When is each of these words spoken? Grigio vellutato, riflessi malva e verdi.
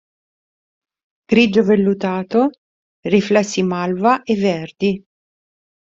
Grigio 1.31 1.63
vellutato, 1.63 2.49
riflessi 3.01 3.61
malva 3.61 4.23
e 4.23 4.35
verdi. 4.35 5.05